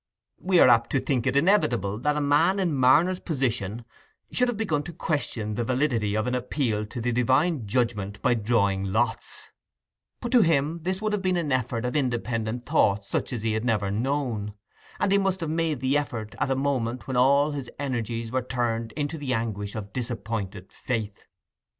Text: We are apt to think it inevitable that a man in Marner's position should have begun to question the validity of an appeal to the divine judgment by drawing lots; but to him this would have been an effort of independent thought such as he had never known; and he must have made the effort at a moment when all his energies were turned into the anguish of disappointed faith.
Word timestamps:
We 0.39 0.59
are 0.59 0.67
apt 0.67 0.89
to 0.93 0.99
think 0.99 1.27
it 1.27 1.35
inevitable 1.37 1.99
that 1.99 2.17
a 2.17 2.21
man 2.21 2.59
in 2.59 2.73
Marner's 2.73 3.19
position 3.19 3.85
should 4.31 4.47
have 4.47 4.57
begun 4.57 4.81
to 4.81 4.93
question 4.93 5.53
the 5.53 5.63
validity 5.63 6.17
of 6.17 6.25
an 6.25 6.33
appeal 6.33 6.87
to 6.87 6.99
the 6.99 7.11
divine 7.11 7.67
judgment 7.67 8.19
by 8.23 8.33
drawing 8.33 8.85
lots; 8.85 9.51
but 10.19 10.31
to 10.31 10.41
him 10.41 10.81
this 10.81 11.03
would 11.03 11.13
have 11.13 11.21
been 11.21 11.37
an 11.37 11.51
effort 11.51 11.85
of 11.85 11.95
independent 11.95 12.65
thought 12.65 13.05
such 13.05 13.31
as 13.31 13.43
he 13.43 13.53
had 13.53 13.63
never 13.63 13.91
known; 13.91 14.55
and 14.99 15.11
he 15.11 15.19
must 15.19 15.39
have 15.39 15.51
made 15.51 15.81
the 15.81 15.95
effort 15.95 16.33
at 16.39 16.49
a 16.49 16.55
moment 16.55 17.05
when 17.05 17.15
all 17.15 17.51
his 17.51 17.69
energies 17.77 18.31
were 18.31 18.41
turned 18.41 18.93
into 18.93 19.19
the 19.19 19.35
anguish 19.35 19.75
of 19.75 19.93
disappointed 19.93 20.73
faith. 20.73 21.27